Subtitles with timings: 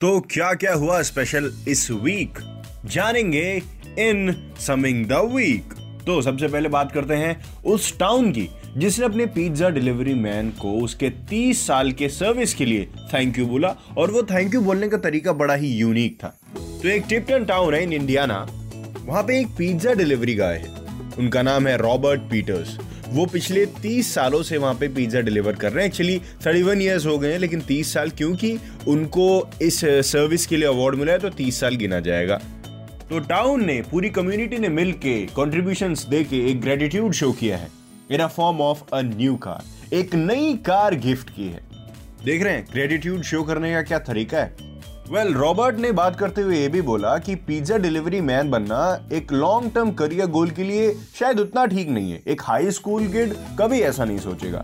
[0.00, 2.38] तो क्या क्या हुआ स्पेशल इस वीक
[2.84, 3.42] जानेंगे
[3.98, 5.74] इन समिंग द वीक
[6.06, 10.72] तो सबसे पहले बात करते हैं उस टाउन की, जिसने अपने पिज्जा डिलीवरी मैन को
[10.80, 14.88] उसके 30 साल के सर्विस के लिए थैंक यू बोला और वो थैंक यू बोलने
[14.88, 18.46] का तरीका बड़ा ही यूनिक था। तो एक टिप्टन टाउन है इन इंडियाना
[19.04, 20.74] वहाँ पे एक पिज्जा डिलीवरी गाय है।
[21.18, 22.76] उनका नाम है रॉबर्ट पीटर्स
[23.10, 27.06] वो पिछले 30 सालों से वहाँ पे पिज्जा डिलीवर कर रहे हैं। एक्चुअली 31 इयर्स
[27.06, 31.18] हो गए हैं, लेकिन 30 साल क्योंकि उनको इस सर्विस के लिए अवार्ड मिला है
[31.18, 32.40] तो 30 साल गिना जाएगा।
[33.10, 37.68] तो टाउन ने, पूरी कम्युनिटी ने मिलके कंट्रीब्यूशंस दे के एक ग्रेटिट्यूड शो किया है
[38.10, 41.60] in a form of a new car एक नई कार गिफ्ट की है।
[42.24, 44.69] देख रहे हैं ग्रेटिट्यूड शो करने का क्या तरीका है?
[45.10, 49.32] वेल रॉबर्ट ने बात करते हुए ये भी बोला कि पिज्जा डिलीवरी मैन बनना एक
[49.32, 53.34] लॉन्ग टर्म करियर गोल के लिए शायद उतना ठीक नहीं है। एक हाई स्कूल किड
[53.58, 54.58] कभी ऐसा नहीं सोचेगा।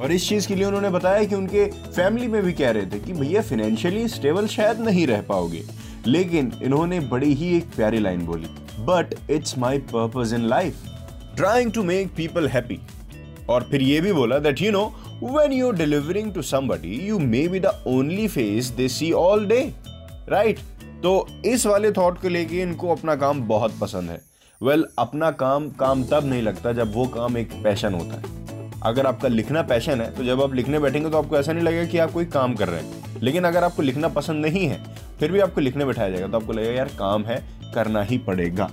[0.00, 2.98] और इस चीज़ के लिए उन्होंने बताया कि उनके फैमिली में भी कह रहे थे
[2.98, 5.62] कि भैया फाइनेंशियली स्टेबल शायद नहीं रह पाओगे।
[6.06, 8.48] लेकिन इन्होंने बड़ी ही एक प्यारी लाइन बोली
[8.80, 10.82] but it's my purpose in life
[11.36, 12.80] trying to make people happy
[13.48, 17.44] और फिर ये भी बोला that you know when you're delivering to somebody you may
[17.48, 19.64] be the only face they see all day
[20.28, 20.58] right?
[21.02, 24.20] तो इस वाले thought को लेके इनको अपना काम बहुत पसंद है।
[24.60, 28.34] वेल well, अपना काम काम तब नहीं लगता जब वो काम एक पैशन होता है।
[28.84, 31.84] अगर आपका लिखना पैशन है तो जब आप लिखने बैठेंगे तो आपको ऐसा नहीं लगेगा
[31.84, 34.82] कि आप कोई काम कर रहे हैं। लेकिन अगर आपको लिखना पसंद नहीं है
[35.20, 38.70] फिर भी आपको लिखने बैठाया जाएगा तो आपको लगेगा यार काम है करना ही पड़ेगा।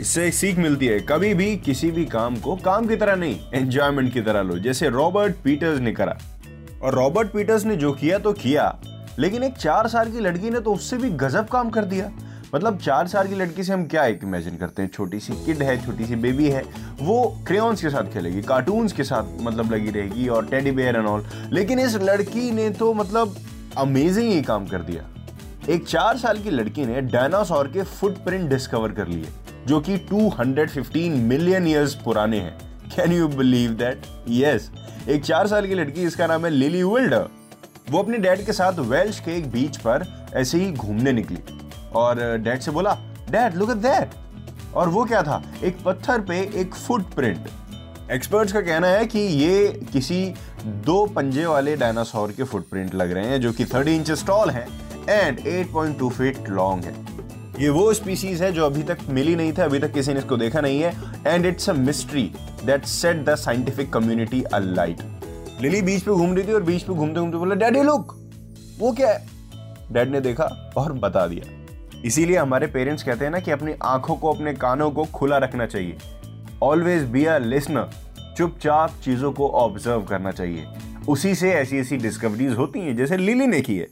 [0.00, 4.12] इससे सीख मिलती है। कभी भी किसी भी काम को काम की तरह नहीं एंजॉयमेंट
[4.12, 6.16] की तरह लो, जैसे रॉबर्ट पीटर्स ने करा।
[6.82, 8.78] और रॉबर्ट पीटर्स ने जो किया तो किया,
[9.18, 12.10] लेकिन एक चार साल की लड़की ने तो उससे भी गजब काम कर दिया।
[12.54, 14.88] मतलब चार साल की लड़की से हम क्या एक इमेजिन करते हैं?
[14.88, 16.62] छोटी सी किड है, छोटी सी बेबी है,
[17.00, 21.06] वो क्रेयॉन्स के साथ खेलेगी कार्टून्स के साथ मतलब लगी रहेगी और टेडी बेयर एंड
[21.06, 23.36] ऑल लेकिन इस लड़की ने तो मतलब
[23.78, 25.08] अमेजिंग ही काम कर दिया।
[25.68, 29.26] एक चार साल की लड़की ने डायनासोर के फुटप्रिंट डिस्कवर कर लिए।
[29.66, 32.56] जो कि 215 मिलियन ईयर्स पुराने हैं।
[32.96, 34.70] Can you believe that yes
[35.08, 37.28] एक चार साल की लड़की, इसका नाम है लिली विल्डर
[37.90, 40.04] वो अपने डैड के साथ वेल्श के एक बीच पर
[40.34, 41.38] ऐसे ही घूमने निकली।
[41.94, 42.96] और डैड से बोला
[43.30, 44.10] डैड लुक एट दैट
[44.74, 45.42] और वो क्या था?
[45.64, 47.48] एक पत्थर पे एक फुटप्रिंट
[48.12, 50.34] एक्सपर्ट्स का कहना है कि ये किसी
[50.64, 54.66] दो पंजे वाले डायनासोर के फुटप्रिंट लग रहे हैं, जो कि 30 इंच टॉल हैं
[55.08, 57.15] एंड 8.2 फीट लॉन्ग है।
[57.58, 60.36] ये वो स्पीसीज है जो अभी तक मिली नहीं था, अभी तक किसी ने इसको
[60.36, 60.92] देखा नहीं है।
[61.26, 62.22] And it's a mystery
[62.64, 65.02] that set the scientific community a light
[65.60, 68.14] lily beach पे घूम रही थी और बीच पे घूमते घूमते बोला डैडी लुक
[68.78, 69.26] वो क्या है?
[69.92, 70.44] डैड ने देखा
[70.76, 71.52] और बता दिया।
[72.04, 75.66] इसीलिए हमारे पेरेंट्स कहते हैं ना कि अपनी आँखों को, अपने कानों को खुला रखना
[75.66, 75.96] चाहिए।
[76.62, 77.90] ऑलवेज बी अ लिसनर
[78.36, 80.66] चुपचाप चीज़ों को ऑब्ज़र्व करना चाहिए।
[81.08, 83.86] उसी से ऐसी ऐसी डिस्कवरीज होती हैं, जैसे लिली ने की है।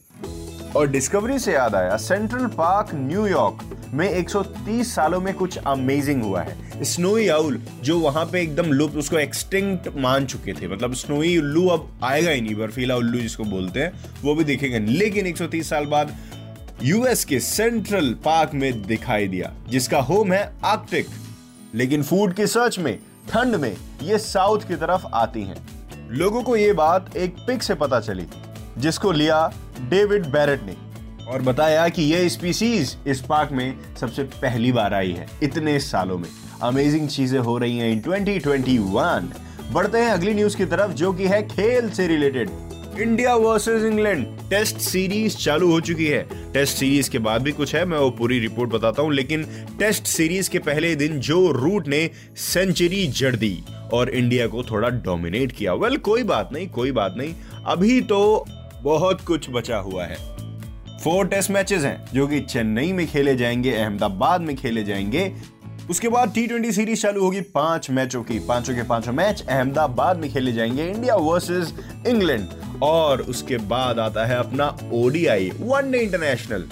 [0.77, 6.43] और डिस्कवरी से याद आया सेंट्रल पार्क न्यूयॉर्क में 130 सालों में कुछ अमेजिंग हुआ
[6.43, 11.39] है। स्नोई आउल जो वहाँ पे एकदम लुप्त, उसको एक्सटिंक्ट मान चुके थे। मतलब स्नोई
[11.39, 13.93] उल्लू अब आएगा ही नहीं बर्फीला उल्लू जिसको बोलते हैं,
[14.23, 16.17] वो भी दिखेगा। लेकिन 130 साल बाद
[16.83, 21.07] यूएस के सेंट्रल पार्क में दिखाई दिया, जिसका होम है आर्कटिक
[21.75, 22.99] लेकिन फ़ूड की सर्च में,
[23.29, 25.69] ठंड में, ये साउथ की तरफ़ आती हैं।
[26.11, 28.27] लोगों को ये बात एक पिक से पता चली।
[28.79, 30.77] जिसको लिया डेविड बैरेट ने।
[31.27, 36.19] और बताया कि यह स्पीसीज इस पार्क में सबसे पहली बार आई है इतने सालों
[36.19, 36.29] में।
[36.63, 39.31] अमेजिंग चीज़ें हो रही हैं इन 2021
[39.73, 42.51] बढ़ते हैं अगली न्यूज़ की तरफ़ जो कि है खेल से related
[43.01, 47.75] India versus England test series चालू हो चुकी है। टेस्ट सीरीज़ के बाद भी कुछ
[47.75, 49.43] है मैं वो पूरी रिपोर्ट बताता हूँ लेकिन
[49.79, 54.89] टेस्ट सीरीज़ के पहले दिन जो रूट ने सेंचुरी जड़ दी और इंडिया को थोड़ा
[54.89, 57.35] डोमिनेट किया। वेल well, कोई बात नहीं कोई बात नहीं।
[57.67, 58.45] अभी तो
[58.85, 60.17] बहुत कुछ बचा हुआ है।
[61.05, 65.33] फोर टेस्ट मैचेस हैं, जो कि चेन्नई में खेले जाएँगे, अहमदाबाद में खेले जाएँगे।
[65.91, 70.19] उसके बाद टी ट्वेंटी सीरीज़ चालू होगी, पाँच मैचों की, पाँचों के पाँचों मैच अहमदाबाद
[70.19, 71.75] में खेले जाएँगे इंडिया वर्सेस
[72.07, 72.49] इंग्लैंड
[72.83, 76.69] और उसके बाद आता है अपना ओडीआई वनडे इंटरनेशनल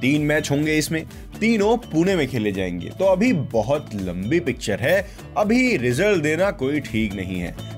[0.00, 1.04] तीन मैच होंगे इसमें,
[1.40, 5.06] तीनों पुणे में खेले जाएँगे। तो अभी बहुत लंबी पिक्चर है,
[5.36, 7.75] अभी रिज़ल्ट देना कोई ठीक नहीं है।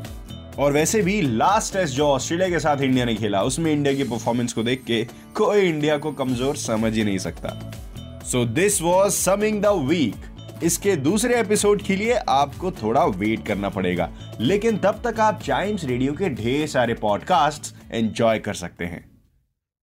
[0.59, 4.05] और वैसे भी लास्ट टेस्ट जो ऑस्ट्रेलिया के साथ इंडिया ने खेला, उसमें इंडिया की
[4.05, 7.73] परफॉर्मेंस को देख के कोई इंडिया को कमज़ोर समझ ही नहीं सकता।
[8.25, 10.15] So this was something the week
[10.63, 14.11] इसके दूसरे एपिसोड के लिए आपको थोड़ा वेट करना पड़ेगा।
[14.41, 19.18] लेकिन तब तक आप चाइम्स रेडियो के ढेर सारे पॉडकास्ट एंजॉय कर सकते हैं।